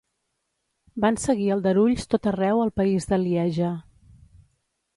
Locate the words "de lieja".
3.13-3.73